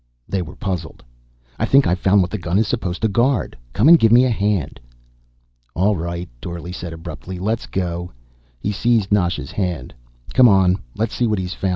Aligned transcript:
They 0.27 0.41
were 0.41 0.55
puzzled. 0.55 1.03
"I 1.59 1.65
think 1.65 1.85
I've 1.85 1.99
found 1.99 2.23
what 2.23 2.31
the 2.31 2.39
gun 2.39 2.57
is 2.57 2.67
supposed 2.67 3.03
to 3.03 3.07
guard. 3.07 3.55
Come 3.71 3.87
and 3.87 3.99
give 3.99 4.11
me 4.11 4.25
a 4.25 4.31
hand." 4.31 4.79
"All 5.75 5.95
right," 5.95 6.27
Dorle 6.41 6.73
said 6.73 6.91
abruptly. 6.91 7.37
"Let's 7.37 7.67
go." 7.67 8.11
He 8.59 8.71
seized 8.71 9.11
Nasha's 9.11 9.51
hand. 9.51 9.93
"Come 10.33 10.49
on. 10.49 10.79
Let's 10.95 11.13
see 11.13 11.27
what 11.27 11.37
he's 11.37 11.53
found. 11.53 11.69